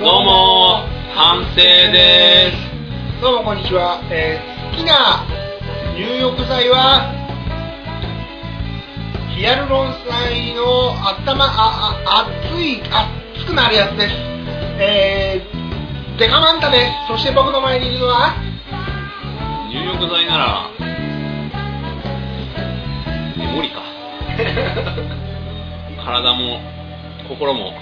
[0.00, 3.20] どうも反省です。
[3.20, 5.26] どうもこんにちは、えー好きな
[5.96, 7.10] 入浴剤は
[9.34, 14.14] ヒアルロン酸の頭ああ熱い熱くなるやつです。
[14.78, 17.08] えー、デカマンタです。
[17.08, 18.36] そして僕の前にいるのは
[19.68, 20.70] 入浴剤なら
[23.36, 23.82] メモリか。
[26.06, 26.60] 体も
[27.28, 27.72] 心も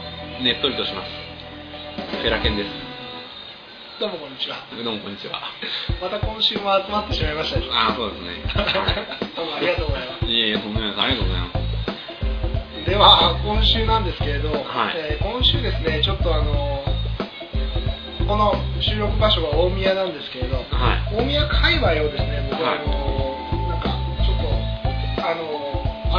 [0.41, 1.26] ねっとりとします
[2.11, 2.71] フェラケンです。
[3.99, 4.57] どうもこんにちは。
[4.71, 5.43] どうもこんにちは。
[6.01, 8.47] また今週も集まってしまいましたねああそうですね。
[9.35, 10.25] どうもありがとうございます。
[10.27, 12.91] いえいえとんでもないですありがとうございます。
[12.91, 14.63] では今週なんですけれど、はい。
[14.95, 16.85] えー今週ですねちょっとあの
[18.29, 21.17] この収録場所が大宮なんですけれど、はい。
[21.17, 22.79] 大宮界隈をですね僕ははい。
[22.79, 23.89] あのなんか
[24.25, 24.39] ちょっ
[25.19, 25.43] とあの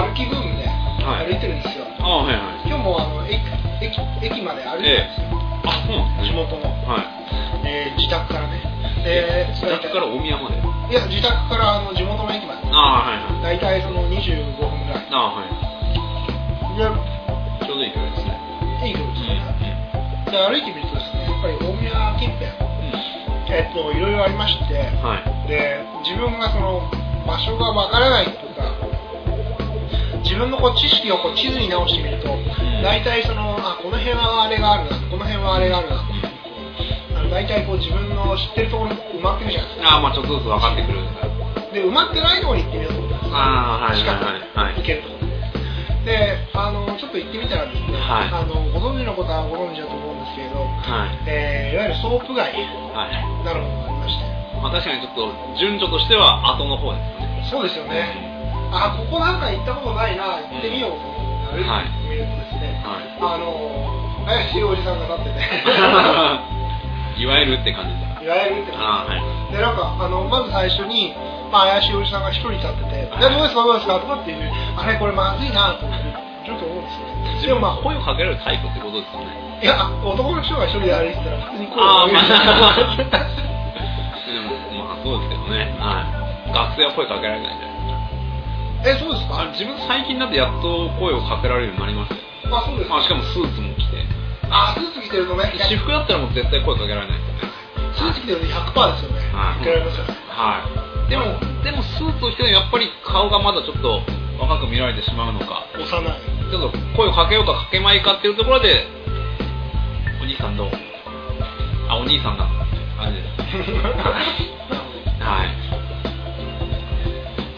[0.07, 1.25] 歩きブームではい。
[1.27, 2.67] 歩いてるんですよ、はいはい。
[2.67, 3.39] 今日もあの駅
[3.79, 5.27] 駅駅まで歩いてるんですよ、
[5.67, 6.31] あそうなんですね。
[6.31, 7.67] 地元の、はい。
[7.67, 8.64] えー自宅からね。
[9.03, 10.55] で自宅から大宮まで。
[10.58, 12.61] いや自宅からあの地元の駅まで。
[12.72, 13.59] ああはいはい。
[13.59, 15.08] 大体その25分ぐらい。
[15.11, 15.50] ああはい。
[16.78, 16.83] で
[17.66, 18.39] ちょうどいい距離ですね。
[18.88, 19.28] いい距離ですうん。
[19.28, 22.47] ね、で歩いてみるとですねやっぱり大宮近辺。
[23.50, 24.73] えっといろいろありまして。
[24.73, 25.47] うんはい。
[25.47, 26.89] で自分がその
[27.25, 28.75] 場所がわからないとか
[30.23, 32.44] 自分のこう知識をこう地図に直してみるとん。
[32.84, 35.06] 大体そのあこの辺はあれがあるなこ
[35.48, 36.03] のあれがあるな
[37.16, 41.00] あの大体こう自分の知ってるところに埋まってるじゃないですかああまあちょっとずつ分かってくる。
[41.73, 44.75] で埋まってないところに行ってみようと思ったんですよああはいはいはいはい。
[44.75, 45.18] 行けると
[46.08, 48.31] であのちょっと行ってみたらですね、はい。
[48.31, 51.20] あのご存知の方はご存知だと思うんですけれど、はい。
[51.28, 52.56] えーいわゆるソープ街。
[52.95, 53.44] はい。
[53.44, 54.23] なるものがありまして。
[54.64, 55.28] まあ確かにちょっと
[55.59, 57.48] 順序としては後の方ですね。
[57.52, 58.08] そうですよね。
[58.72, 65.39] あ、ここなんか行ったことないな、行ってみようと思って歩いはいてみるとですね、はあの、怪しいおじさんが立ってて、
[67.20, 69.22] い いわゆるって感じですいわゆるって感ああはい。
[69.52, 71.16] じで、なんか、あの、まず最初に、
[71.51, 73.22] まあ、怪しいおじさんが一人立ってて、はい。
[73.24, 76.06] で、どうですか、どうですかとかっていう、あれ、これまずいなと思って、
[76.46, 77.07] ちょっと思うんですよ。
[77.40, 79.28] 自でもまあ、分声をかけられるタイプってことですよね。
[79.63, 82.35] いや、男の人が一人で歩いてたら、普通に声ああを上げるま
[82.68, 83.07] あ。
[84.28, 84.40] で
[84.75, 85.74] もまあそうですけどね。
[85.80, 86.03] は
[86.47, 86.51] い。
[86.53, 87.78] 学生は声かけられないんじゃない
[88.85, 89.41] え、そうですか？
[89.41, 92.22] あ自分最近だってやっと声をかけられるようになりましたよ。
[92.57, 92.96] あ、そうですか。
[92.96, 93.97] まあしかもスーツも着て
[94.50, 97.52] あ、スーツ着てるとね、私服だったらもう絶対声かけられないですよね。
[97.94, 99.19] スーツ着てると100%ですよね。
[99.34, 99.62] はい。
[99.62, 100.16] 受けられますよね。
[100.30, 100.63] は
[101.08, 101.09] い。
[101.09, 104.02] でもでもスーツを着てやっぱり顔がまだちょっと
[104.40, 105.66] 若く見られてしまうのか。
[105.75, 105.84] 幼い。
[106.52, 108.86] ちょっと声をかけようかかけまいかっていうところで
[110.22, 110.72] お兄さんどう？
[111.90, 112.46] あお兄さんだ。
[112.97, 113.72] 感じです。
[115.24, 115.47] はい。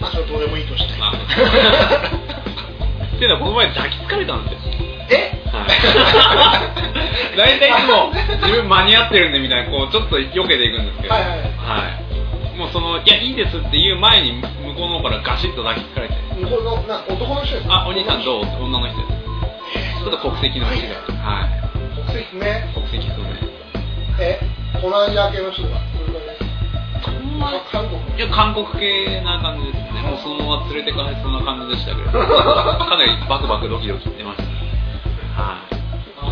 [0.01, 0.99] まあ、それどうでもいいとして。
[0.99, 1.13] まあ。
[3.15, 4.73] っていうのはこの前抱きつかれたんですよ
[5.09, 5.41] え？
[5.51, 7.35] はい。
[7.37, 8.11] 大体いつも
[8.47, 11.13] 自分間に合ってるんでみたいなこうちょっと避けていくんですけど。
[11.13, 11.23] はい
[12.59, 14.43] もうそのいやいいですって言う前に向
[14.75, 17.83] こうの方からガシッと抱きつかれて向こうのな男の人ですか？
[17.85, 20.03] あお兄さんどう女の人です。
[20.03, 20.81] ちょっと国籍の違い
[21.23, 22.03] はい。
[22.03, 23.29] 国籍ね国籍不明
[24.19, 24.41] え
[24.81, 26.43] コナンヤ系の人とかそういう感じです
[27.39, 30.01] あ韓国いや韓国系な感じですね。
[30.03, 32.11] もうそのまま連れてかれそうな感じでしたけど。
[32.19, 34.23] かなりバクバクドキドキ言って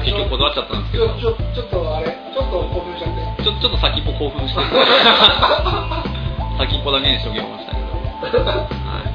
[0.07, 1.07] 結局断っちゃったんですけど。
[1.19, 3.43] ちょちょっとあれちょっと興奮しちゃって。
[3.43, 4.71] ちょちょっと先っぽ興奮して 先
[6.79, 7.81] っぽだけにしときましたけ
[8.31, 8.39] ど。
[8.39, 9.11] はい。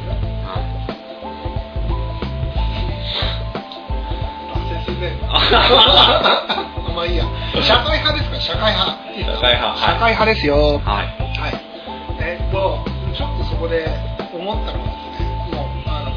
[6.94, 7.24] まあいいや。
[7.62, 8.96] 社会派ですか社会派。
[9.16, 9.68] 社会派。
[9.68, 9.78] はい。
[9.80, 10.56] 社会派ですよ。
[10.56, 10.58] い
[10.88, 11.06] はい。
[11.40, 11.54] はい。
[12.20, 12.78] えっと
[13.16, 13.88] ちょっとそこで
[14.32, 16.10] 思ったのはですねもうあの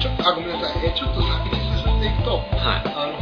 [0.00, 0.78] ちょっとあごめんなさい。
[0.86, 2.42] えちょっと先に進んでいくとはい。
[2.94, 3.12] あの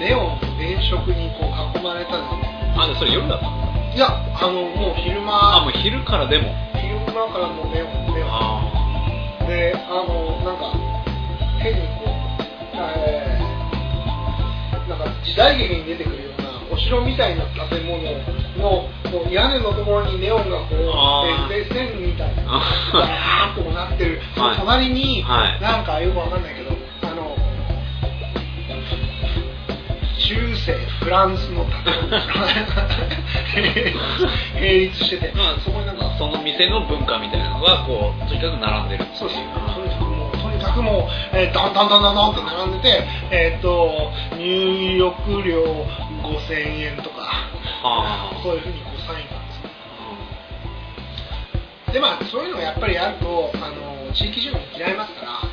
[0.00, 4.08] ネオン電飾にこう囲まれたですねあでそれ夜だったんですかいや
[4.40, 5.56] あのもう昼間。
[5.58, 6.48] あもう昼からでも。
[6.80, 8.62] 昼間からもうネオンネオンあ
[9.46, 10.72] であのなんか
[11.58, 12.08] 変にこう、
[12.76, 18.02] えーなんか時代劇に出てくるようなお城みたいな建物
[18.58, 20.74] のこう屋根のところにネオンがこ
[21.46, 22.60] うでで線みたいなあ
[22.92, 24.20] バーッとこうなってる。
[24.34, 25.60] そ の隣に、はい。
[25.60, 26.69] なんかよくわかんないけど
[30.66, 31.72] 世フランスの建
[32.02, 32.08] 物
[34.54, 39.06] 並立してて、 まあそこになんかその店の文化みたいなのがこうとにかく並んでる。
[39.14, 45.62] そうですとにかくもうとにかくもう、えー、ダンダンダンダンダンって並んでてえっ、と入浴料
[46.22, 47.48] 5000円とか
[47.82, 49.70] あそういうふうにこうサインがですね。
[51.94, 55.49] でまあそういうのがやっぱりあるとあの地域住民嫌いますから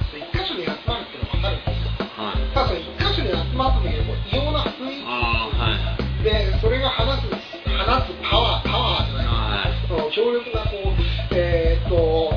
[10.28, 10.92] 強力なこう、
[11.32, 12.36] えーと、と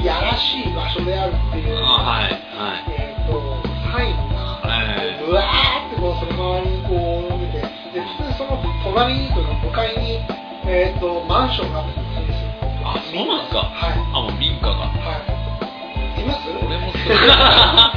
[0.00, 2.88] いやらしい場所であるっていうの、はいはい。
[2.88, 6.88] えーと、とサインが、えー、うわーってこうその周りにこ
[7.28, 10.24] う伸びてで普通その隣にというか向かいに、
[10.64, 12.48] えーと、マンションがあるんですよ。
[12.88, 14.72] あそうなんですか、はい、あもう民家が。
[14.72, 16.22] はい。
[16.22, 16.48] います？
[16.48, 17.12] 俺もそう。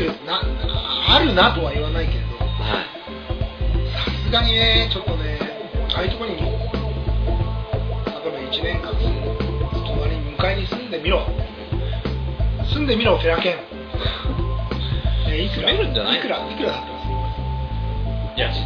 [0.00, 0.40] るな
[1.08, 2.86] あるなとは言わないけれどはい
[3.92, 5.38] さすがにねちょっとね
[5.94, 6.48] ああいうところに例え
[8.30, 8.92] ば1年間
[9.86, 11.26] 隣に向かいに住んでみろ。
[12.72, 13.56] 住んでみろフェラケン
[15.30, 15.70] ねいくら？
[15.70, 16.36] 住めるんじゃないいくら？
[16.50, 17.06] いくらだったらす
[18.36, 18.60] いやち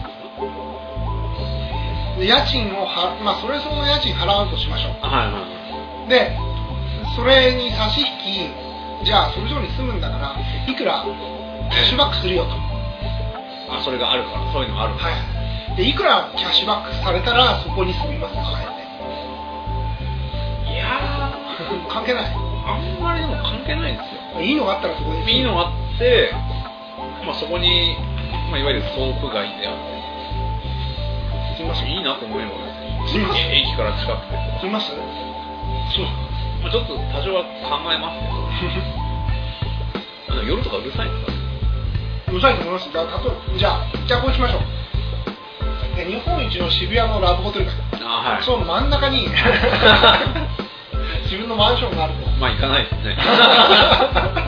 [2.19, 4.93] で家賃をはまあそれその家賃払うとしましょう。
[5.01, 5.47] はいは
[6.07, 6.09] い。
[6.11, 6.37] で
[7.15, 8.07] それに差し引
[8.51, 8.51] き
[9.05, 10.37] じゃあそれぞれに住むんだから
[10.67, 11.05] いくら
[11.71, 12.51] キャッシュバックするよと、
[13.73, 18.81] あそれがあるからそういうのがあるからはい、でいくらキャッシュバックされたらそこに住みますかあ
[20.69, 21.33] いや
[21.89, 22.25] 関係ない。
[22.25, 24.41] ーあんまりでも関係ないですよ。
[24.41, 26.33] いいのがあったらそこにいいのがあって、
[27.27, 27.97] まあ、そこに、
[28.51, 30.01] まあ、いわゆるソープ街であって。
[31.61, 32.53] 住みますいいなと思えば
[33.53, 36.30] 駅から近くて、住みますそう
[36.63, 38.19] まあ、ちょっと多少は考えます
[40.29, 41.33] けど 夜とかうるさいんですか
[42.31, 42.93] うるさいと思います。
[42.93, 44.61] だ例えばじゃあじゃあこうしましょう。
[45.99, 47.75] え日本一の渋谷のラブホテル街
[48.05, 48.43] あはい。
[48.43, 49.29] その真ん中に
[51.25, 52.31] 自分のマンションがあると。
[52.39, 53.17] まあ行かないですね。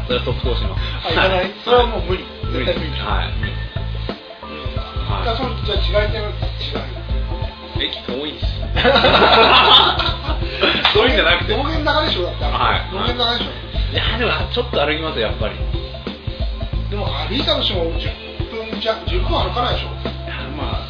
[0.07, 1.51] それは即答しますあ行かない。
[1.65, 2.25] それはもう無理。
[2.53, 2.91] 絶対無理。
[3.01, 3.33] はい。
[3.41, 3.53] 無理。
[3.53, 6.35] だからそのじゃあ違い点は違う
[7.83, 8.45] 駅遠いし
[11.03, 11.55] そういうんじゃなくて。
[11.57, 12.95] 道玄坂でしょだってはい。
[12.95, 13.51] 道玄坂でしょ。
[13.93, 15.59] いやでもちょっと歩きますよやっぱり。
[16.91, 19.91] でも歩いたとしても10分じゃ10分歩かないでしょ。
[19.91, 20.89] いやまあ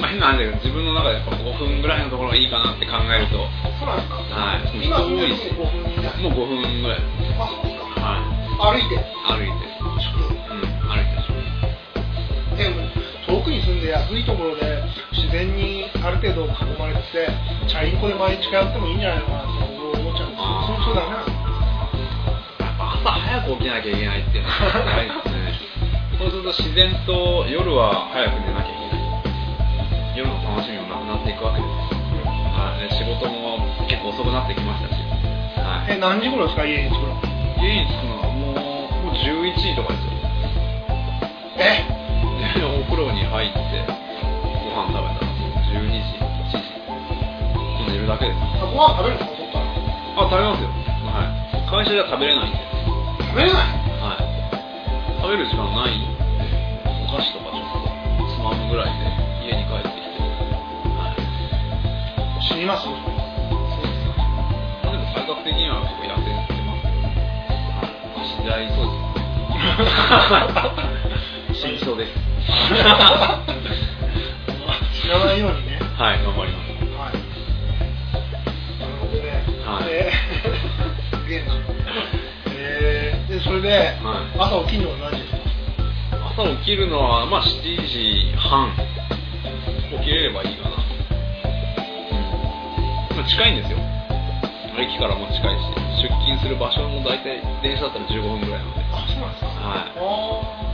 [0.00, 3.38] まあ変な話だけど自分の中でやっぱ5分ぐらいのところがいいかなって考えると。
[3.78, 4.16] そうなんですか。
[4.34, 4.68] はい。
[4.82, 6.98] 今人多いし住んでるとこ5分以内もう5分ぐらい。
[7.38, 8.00] あそうですか。
[8.02, 8.76] はい。
[8.76, 8.98] 歩いて。
[9.28, 9.81] 歩いて
[13.92, 14.80] で安いところで
[15.12, 17.28] 自然にある程度囲まれてて
[17.68, 21.20] チャリンコで毎日通ってもいいんじゃないのかなって思っちゃうそうそうだね
[22.80, 25.52] 朝早く起きなきゃいけないっていうのは大事ですね。
[26.18, 29.02] そうすると自然と夜は早く寝なきゃいけな
[30.16, 30.24] い。
[30.24, 31.68] 夜の楽しみもなくなっていくわけです。
[31.68, 32.00] よ
[32.54, 34.98] はい、で仕事も結構遅くなってきましたし、
[35.58, 37.18] はえ何時頃ですか家に着くの？
[37.58, 40.12] い、家に着くのはもうもう11時とかですよ。
[41.58, 42.01] え？
[42.54, 43.92] でお風呂に入ってご
[44.76, 46.20] 飯食べたらもう12時1
[47.86, 48.36] 時寝るだけです。
[48.38, 49.58] あご飯食べるんですか？
[50.16, 50.68] あ食べますよ
[51.08, 51.26] はい
[51.70, 52.58] 会社では食べれないんで。
[53.32, 53.62] 食べれない
[54.02, 54.20] はい。
[55.22, 56.08] 食べる時間ないんで
[57.08, 57.78] お菓子とかちょっと
[58.34, 59.08] つまむぐらいで
[59.48, 61.16] 家に帰ってきてはい。
[62.44, 62.86] 死にます？
[62.88, 62.94] ま
[64.88, 66.34] あでも体格的には結構痩せて
[66.68, 66.92] ますよ
[67.72, 67.90] はい
[68.28, 68.96] 死んじゃいそうです。
[71.62, 72.12] 死にそうです
[75.02, 75.78] 知らないようにね。
[75.96, 76.68] はい頑張ります。
[76.98, 77.12] はい。
[78.80, 79.84] なるほどねはい。
[79.90, 81.54] えーすげえな
[82.56, 84.38] えーでそれで、はい。
[84.38, 85.32] 朝起きるのは何時です
[86.36, 86.42] か？
[86.42, 88.72] 朝起きるのはまあ7時半。
[89.92, 90.76] 起きれればいいかな。
[93.28, 93.78] 近いんですよ。
[94.78, 95.62] 駅からも近いし
[96.02, 98.80] 出勤する場所も大体電車だったら15分ぐらいなので。
[98.92, 99.48] あそうなんですか。
[99.48, 99.76] は
[100.68, 100.71] い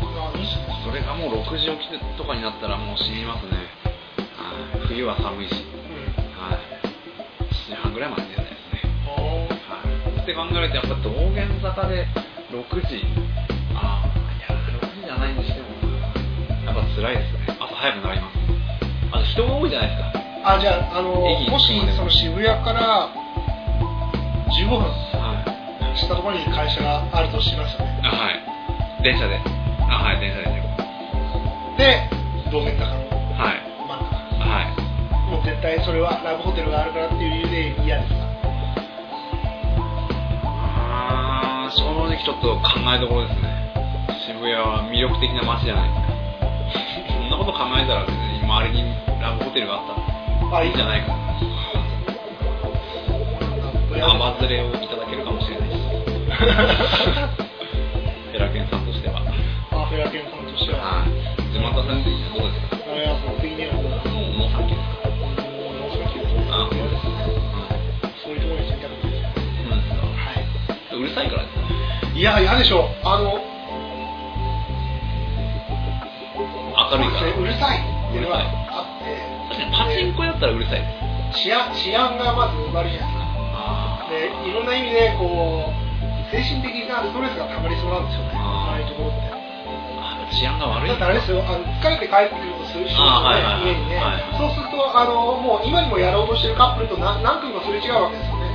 [0.89, 3.61] それがもう6時起きとかになったらもう死にますね。
[4.41, 4.89] はい。
[4.89, 5.53] 冬は寒いし。
[5.53, 6.65] うんはい。
[7.53, 8.89] 7時半ぐらいまで寝ないですね。
[9.05, 9.85] あは
[10.17, 10.17] い。
[10.17, 12.09] って考えるとやっぱ道玄坂で
[12.49, 13.05] 6時。
[13.77, 15.69] ああいや6時じゃないにしても。
[16.65, 17.59] やっぱ辛いですね。
[17.61, 18.39] 朝早くなります。
[19.13, 20.09] あと人が多いじゃないですか。
[20.09, 21.59] ーあじゃああの駅も。
[21.59, 23.13] しその渋谷から
[24.57, 24.89] 15分。
[25.21, 25.45] は
[25.93, 25.99] い。
[25.99, 28.01] したところに会社があるとしましたね。
[28.05, 28.41] あはい。
[29.05, 29.37] 電車で。
[29.91, 30.58] あはい電車で
[31.79, 32.11] 15で
[32.51, 33.07] 道玄坂の
[33.39, 33.63] はい。
[33.79, 34.11] 真ん中
[34.43, 35.31] はい。
[35.31, 38.19] もう絶対それはラブホテルがあるからっていう理由で嫌ですか？
[40.45, 43.49] あー正直ちょっと考えどころですね。
[44.27, 47.15] 渋谷は魅力的な街じゃないですか。
[47.15, 48.83] そんなこと考えたら別に周りに
[49.23, 49.87] ラブホテルがあっ
[50.51, 50.71] たらいい。
[50.73, 51.19] んじゃないかな。
[53.99, 55.81] 甘ずれをいただけるかもしれないです
[58.33, 59.21] ペラケンさんとしては。
[59.73, 61.03] あフェラケンさんとしては。
[61.03, 61.18] はい
[61.85, 62.77] されていろでうですか
[66.51, 67.59] あそうそううそ
[69.31, 70.09] なん。
[70.15, 73.39] はいうるさいからですいや嫌でしょあの
[76.91, 77.79] 明るいからうるさい
[78.17, 79.07] うるさいあって
[79.73, 80.83] パチンコやったらうるさい
[81.35, 84.67] 治安治安がまず悪いじゃないですかでいろん。
[84.67, 85.73] な意味でこう
[86.33, 88.07] 精神的なストレスがたまりそうなん。
[88.07, 89.38] ですよねああいうところって
[90.31, 90.95] 治安が悪いだ。
[90.95, 93.67] ってあれですよあの疲れて帰ってくるとするし、ねはいはいはい。
[93.67, 98.49] 家にね、はいそうするとあのもう今にもやろうとしてるカップルと何何組もすれ違うわけですよね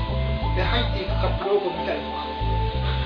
[0.55, 2.23] で入っていくカップルをこう見たりとか。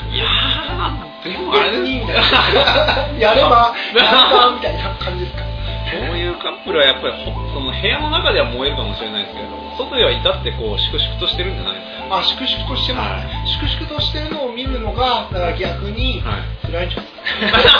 [0.07, 2.13] いやーでもあれでな。
[3.19, 5.43] やればやったみたいな感じですか？
[5.91, 12.17] そういうカップルはやっぱりほその部屋の中では燃えるかもしれないですけれど外では至ってこう粛々としてるんじゃないですか？
[12.17, 13.47] あ粛々としてます、はい。
[13.47, 17.75] 粛々としてるのを見るのがだから逆にはい辛いんじゃないです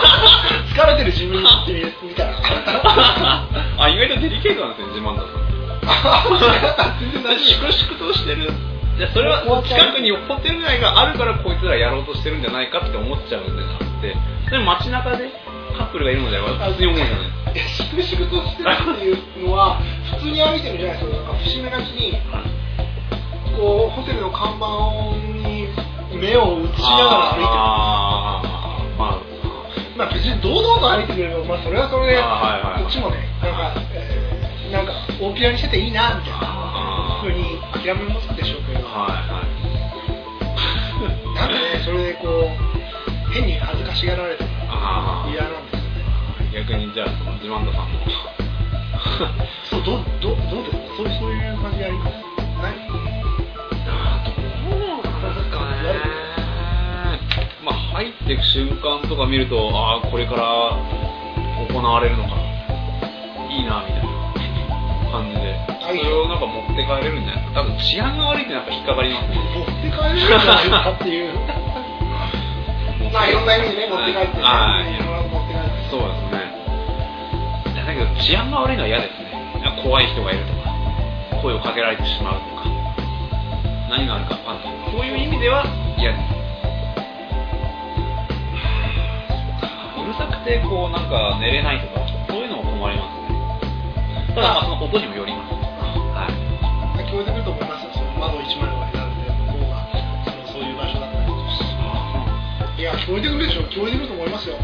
[0.76, 1.50] か、 疲れてる自分に
[2.04, 2.38] 見たら。
[3.80, 5.30] あ意外とデリケートなんですね自慢だと。
[7.40, 8.52] 粛々としてる。
[8.98, 14.16] いやそれは近くにホテル街があるからこいつらやろうとしてるんじゃないかって思っちゃうんじゃなくて。
[14.50, 15.30] でも街中で
[15.78, 19.80] カップルがいるのでは普通に思うじゃないですか粛々としてるっていうのは
[20.18, 21.18] 普通に歩いてるじゃないですか。
[21.18, 22.18] なんか節目がちに
[23.58, 24.68] こうホテルの看板
[25.48, 25.68] に
[26.20, 27.58] 目を映しながら歩いてる
[28.98, 29.22] まあ
[29.98, 34.28] まあ別に堂々と歩いてくれれば、まあ、それはそれで、あはいはいこっちもねなんか、えー
[34.72, 34.92] なんか
[35.22, 39.48] 大きなにしてていいなみたいなあふうに諦めもつくでしょうけど、はいはい。
[41.40, 45.32] なんかねそれでこう変に恥ずかしがられてあー。
[45.32, 45.50] 嫌な
[46.58, 48.02] 逆にじゃあその自慢ださんも
[49.70, 52.18] そうどどどうですかそうそういう感じあります
[52.58, 52.82] ない
[53.86, 56.02] あどうなんですかね
[57.64, 60.74] まあ入っていく瞬間とか見るとああこれから
[61.70, 62.34] 行われるのか
[63.54, 64.18] いいなみたいな
[65.14, 65.54] 感じで
[65.86, 71.38] それをなんか持って帰れるんじゃないですか多分治安が悪いってやっぱ引っかかりますね持って帰れるんじゃないかっていう
[73.14, 76.27] まあいろんな意味でね持って帰ってねはいい持って帰ってそうですね。
[77.98, 79.34] けど治安が悪いのは嫌ですね。
[79.84, 80.70] 怖い人がいるとか
[81.42, 82.70] 声をかけられてしまうとか。
[83.90, 84.92] 何があるか分かんない。
[84.92, 85.66] そういう意味では
[85.98, 86.22] 嫌です。
[90.02, 94.36] うるさくてこうなんか寝れないとかそういうのも困りますね。
[94.36, 95.54] ただまあその音にもよります。
[96.14, 96.32] はい。
[97.04, 99.88] 聞こえてくると思いますよその窓一枚割りなんで向こうが
[100.26, 101.38] そのそういう場所だったりとか。
[102.78, 103.62] いや聞こえてくるでしょ。
[103.64, 104.56] 聞こえてくると思いますよ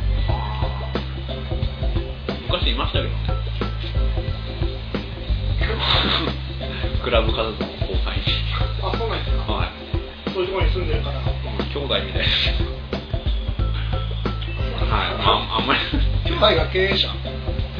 [2.53, 3.17] 昔いましたけどね
[7.03, 7.65] クラブ活動の後
[8.05, 8.23] 輩に。
[8.81, 9.69] あそうなんですかはい。
[10.33, 11.19] そういうところに住んでるから。
[11.19, 11.25] 兄
[11.83, 12.29] 弟みたいです。
[14.87, 15.79] はい、ああんまり。
[16.29, 17.07] 兄弟が経営者？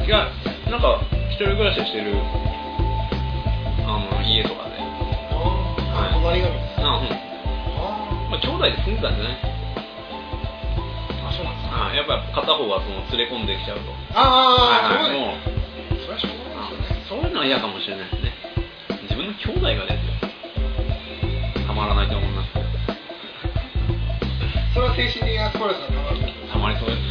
[0.04, 0.28] いや
[0.70, 1.00] なんか
[1.30, 2.12] 一人暮らししてる
[3.86, 4.74] あの家とかで。
[5.30, 7.06] あ隣が見ですあうん。
[7.06, 9.53] あまあ兄弟で住んでたんじゃない？
[11.74, 11.90] あそうなん。
[11.90, 13.90] ですかあやっぱ片方がその連れ込んできちゃうと。
[14.14, 15.18] ああ、はいはい。
[15.18, 17.02] もうそれはしょうがないですよね。
[17.08, 18.32] そういうのは嫌かもしれないですね。
[19.10, 20.30] 自分の兄弟がですよ
[21.66, 22.50] たまらないと思います。
[24.74, 26.18] それは精神的なストレスがたまる
[26.52, 27.02] たまりそうです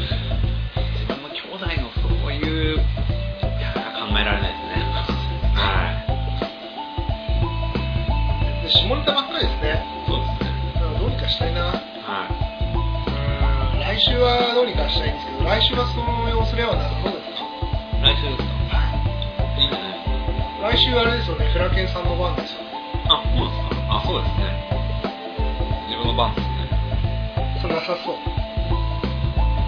[14.94, 17.50] したいんですけど来週はその様子ではなさそうですか
[18.06, 18.54] 来週ですか
[19.58, 19.74] いいね
[20.62, 22.62] 来週あれですよねフラケンさんの番ですよ。
[22.62, 22.72] ね
[23.10, 23.84] あそうですか。
[23.90, 24.48] あそうですね。
[25.90, 26.72] 自分の番ですね。
[27.62, 28.16] それなさそう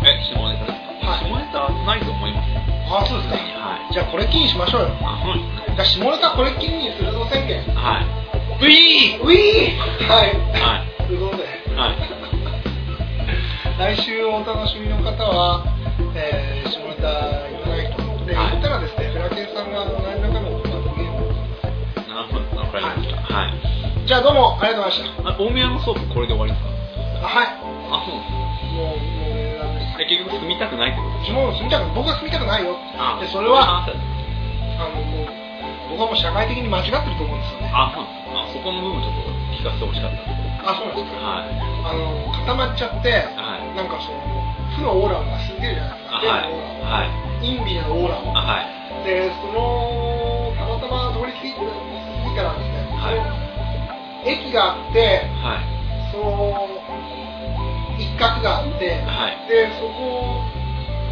[0.07, 0.71] え下ネタ。
[0.71, 2.47] ですか、はい下ネタないと思います。
[2.87, 3.93] あそうですかはい。
[3.93, 4.95] じゃあこれっきりにしましょうよ。
[5.03, 5.75] あそうですね。
[5.75, 7.59] じゃあ下ネタこれっきりにするぞ宣言。
[7.75, 8.05] はい。
[8.55, 10.31] ウィーウィーはい。
[10.55, 11.43] はいうことで。
[11.75, 12.14] はい
[13.77, 15.65] 来週お楽しみの方は、
[16.15, 17.43] えー、下ネタ
[17.75, 18.51] い人で、はい。
[18.55, 21.35] 言ったらですねフラケンさんが何らかの罰ゲームを。
[22.07, 23.19] なるほどわかりました。
[23.19, 24.07] はい。
[24.07, 26.71] じゃあどうもありがとうございましあ大宮のソープこれで終わりですか？
[27.19, 27.47] たあはい。
[27.51, 28.15] あそう。
[28.15, 28.99] もうもう
[29.35, 29.59] ね
[29.99, 31.33] え結局住みたくないってこと？
[31.35, 32.79] もう住みたく僕は住みたくないよ。
[32.95, 33.91] かでそれはああ
[34.87, 35.27] のもう
[35.99, 37.67] 僕はもう社会的に間違ってると思うんですよね。
[37.75, 38.07] あそう。
[38.31, 40.71] なんですあそこの部分ちょっと聞かせてほしかった。
[40.71, 41.19] あそうなんですか。
[41.19, 41.51] はい。
[41.85, 43.44] あの固まっちゃって、はい
[43.75, 44.19] なんかその
[44.75, 51.67] 負のオーラが過ぎてるじゃないですかあはい負のオーラをはい陰微なオーラをあはいでそのたまたま通り過ぎて過
[52.29, 53.45] ぎたらですね、はい
[54.25, 55.61] 駅があってはい
[56.09, 56.65] その
[57.99, 60.41] 一角があって、はいでそこ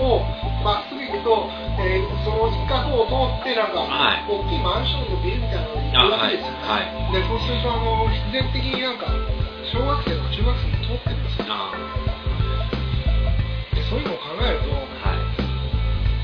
[0.02, 0.26] を
[0.66, 1.46] まっすぐ行くと、
[1.78, 6.50] えーその一角を通ってなんか、はい大きいマンションのビルみたいなのに行くわけです。
[6.50, 7.14] よ、あはい。
[7.14, 9.06] でそうするとあの必然的になんか
[9.70, 11.72] 小学生とか中学生が通ってるんですよあ
[13.90, 15.20] そういうのを考えるとはい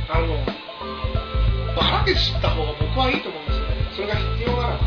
[0.09, 4.79] あのばらけ知った方が僕はいいと思うんですよねそれが必要ならば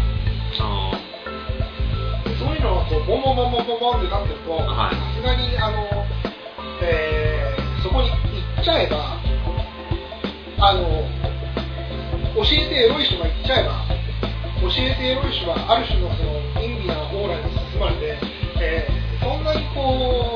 [2.38, 5.87] そういうのがこうボンボンボンボンボンってなってるとさすがにあの、
[6.83, 9.19] えーそこに行っちゃえば
[10.61, 10.83] あの
[12.37, 13.85] 教えてエロい人が行っちゃえば
[14.62, 17.43] 教えてエロい人はある種のその陰微なオーラに
[17.75, 18.19] 包まれて、
[18.62, 19.81] えーそんなにこ
[20.31, 20.32] う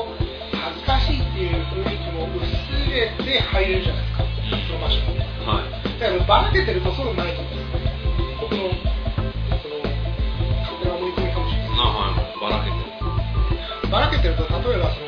[3.27, 4.23] れて入れるじゃないですか
[4.67, 5.19] その場所に。
[5.47, 7.87] はいだからばらけてるとそうないと思うんですよ
[8.41, 8.69] 僕の
[9.57, 9.79] その
[10.61, 15.07] 勝手な思い込みかもしれないあはいばらけてるばらけてると例えばその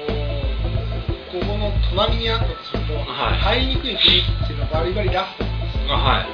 [1.30, 6.28] ここの隣にあったとすると、はい入りにくい雰囲気っていうのをバリバリ出すと思うんですよあはい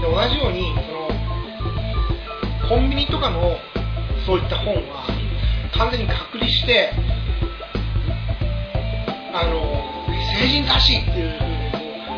[0.00, 3.58] で同じようにそのコンビニとかの
[4.24, 5.04] そういった本は
[5.76, 6.92] 完全に隔離して
[9.34, 9.91] あの
[10.38, 11.44] 成人らしいっていうふう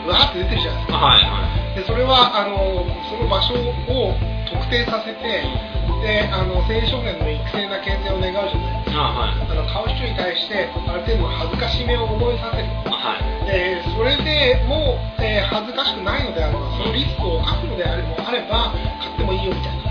[0.04, 0.98] にわーって出てるじゃないですか。
[0.98, 1.78] はいはい。
[1.80, 4.14] でそれはあのその場所を
[4.46, 5.42] 特定させて
[6.02, 9.00] であの青少年の育成な健全を願うじゃないですか。
[9.00, 9.50] あはい。
[9.50, 12.68] あの買う人に対してある程度の恥ずかしめを覚えさせる。
[12.92, 13.46] はい。
[13.50, 19.82] でそれでもう、えー恥ずかしくないのであればそのリスクを犯すのであればあれば買ってもいいよみたいな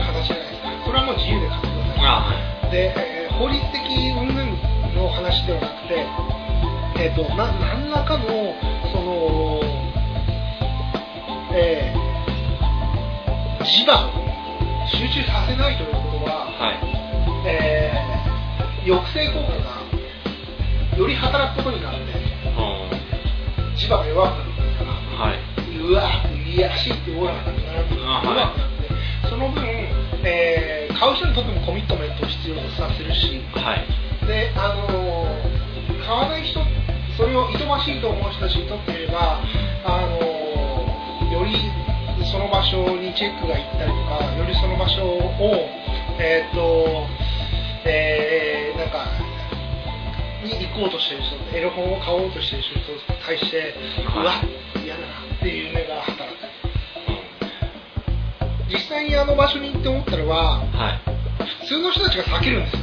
[0.00, 0.68] うん形じゃないですか。
[0.86, 2.06] それはもう自由で買ってください。
[2.06, 2.70] あはい。
[2.70, 6.04] で、えー法律的云々の話ではなくて、
[7.02, 8.26] えー、とな何らかの
[8.92, 9.60] その、
[11.54, 12.00] えー
[13.60, 14.10] 磁場を
[14.88, 17.48] 集中させないということは、はい。
[17.48, 22.60] えー抑制効果がより働くことになってう
[23.70, 23.76] ん。
[23.76, 25.38] 磁場が弱くなるからはい。
[25.78, 29.62] うわーっていやらしいってオーラがなくなるあ弱はいくなってその分、
[30.24, 34.26] えー買う人にとってもコミットメントを必要とさせるしはい。
[34.26, 36.60] であのー買わない人
[37.20, 39.40] それをいとましいと思う人たちにとってみれば
[39.84, 41.52] あのーより
[42.32, 45.68] その場所にチェックが行ったりとかよりその場所を
[46.18, 47.06] えーっと
[47.84, 49.04] えーなんか
[50.42, 52.84] に行こうとしてる人エロ本を買おうとしてる人に
[53.24, 53.74] 対して
[54.16, 54.32] うわ
[54.82, 55.06] 嫌だな
[55.36, 56.38] っていう目が働く。
[58.72, 61.00] 実際にあの場所に行って思ったのははい。
[61.60, 62.82] 普通の人たちが避けるんですよ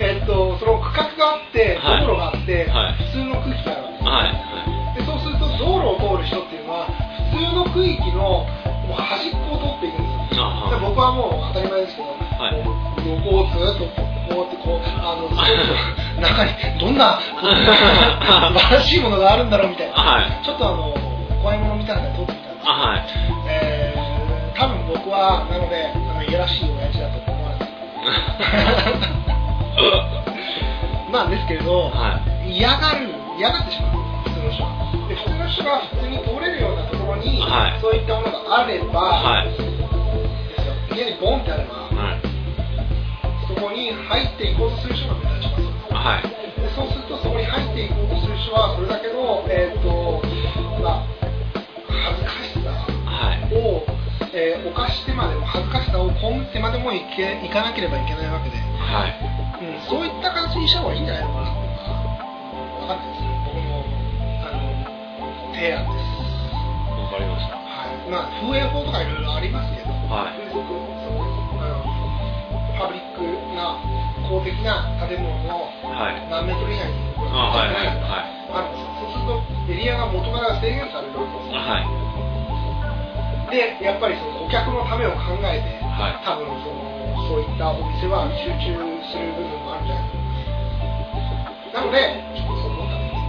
[0.00, 2.02] えっとその区画があって道はい。
[2.02, 2.92] 路があって、はい。
[3.04, 4.98] 普通の区域があるわけですはい。
[4.98, 6.86] でそうすると道路を通る人っていうのは
[7.30, 8.46] 普通の区域の
[8.88, 10.46] もう端っこを通っていくんですよ。
[10.46, 12.58] あで僕はもう当たり前ですけど、はい。
[13.08, 15.28] 横をずっとこうやってこうあの
[16.20, 20.44] 中にどんな素晴らしいものがあるんだろうみたいな、はい。
[20.44, 20.94] ちょっとあの
[21.42, 23.06] 怖いものみたいなの通ってみたんですあはい。
[23.48, 27.64] えー、多分僕はなのであのいやらしい親父だと思われて
[31.12, 33.92] なんですけれど、は嫌がる嫌がってしまう。
[34.24, 34.70] 普通の人は。
[35.08, 37.80] で普通の人が普通に通れるようなところに、はい。
[37.80, 39.48] そういったものがあれば、はい。
[40.96, 42.20] 家にボンってあれば、はい。
[43.46, 45.94] そこに入っていこうとする人が目立ちます。
[45.94, 46.22] はい。
[46.60, 50.22] でそうするとそこに入っていこうとする人はそれだけの、えーと
[50.82, 51.02] まあ、
[51.88, 52.70] 恥ずかしさ
[53.06, 53.54] はい。
[53.54, 53.82] を、
[54.34, 60.08] えー犯してまでも恥ずかしさを被ってまでもいけいかなければいけないわけで、はいうん、そうい。
[60.08, 60.98] った形にした方がい。
[60.98, 61.02] い。
[61.02, 61.24] んじゃない。
[61.24, 61.66] のかなってい。
[61.66, 61.98] うのは
[62.78, 63.10] 分かんない。
[63.10, 63.82] です僕の
[64.38, 64.62] あの
[65.54, 66.06] 提案です、
[66.94, 68.10] わかりましたはい。
[68.10, 69.04] まあ、風営法とかい。
[69.10, 69.24] ろい。
[69.24, 70.38] ろありますけど、はい。
[70.52, 70.56] そ
[71.10, 71.26] の
[71.58, 71.82] あの
[72.78, 73.22] パブリック
[73.54, 73.82] な
[74.30, 76.22] 公的な建物のはい。
[76.30, 77.74] 何メートル以内にあはい。
[77.74, 77.86] はい。
[77.86, 78.30] はい。
[78.54, 83.50] あるんですよそうするとエリアが元から制限されるわけですはい。
[83.50, 86.24] でやっぱりその顧客のためを考えて、はい。
[86.24, 86.78] 多分その
[87.28, 87.44] そうい。
[87.44, 93.22] ったお店は集中する部分もあるんじゃないかなのでちょっとそう思ったんです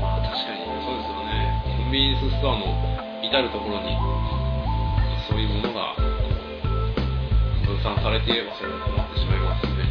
[0.00, 2.64] まあ確かにそうですよねコンビニエンスストアの
[3.22, 3.98] 至る所に
[5.28, 5.96] そういうものが
[7.66, 9.84] 分散されていればそれは困ってしまいますよね。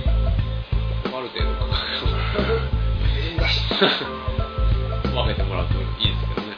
[1.14, 2.68] ある程度価格を。
[3.16, 3.62] 全員出し
[5.14, 6.58] 分けてもらうといいですけどね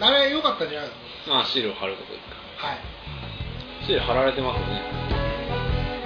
[0.00, 0.88] あれ良かったんじゃない
[1.28, 1.34] の？
[1.34, 2.78] まあシールを貼ることですかはい。
[3.86, 4.66] シール貼られてますね。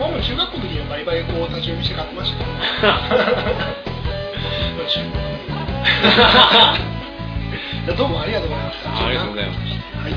[0.01, 2.51] まあもう中学校の時にはバリバリこう立ち読みして買ってましたか
[2.91, 2.99] ら
[4.89, 5.19] 中学校。
[7.87, 9.07] の時どうもありがとうございました。
[9.07, 9.59] ありがとうございます
[10.03, 10.15] はい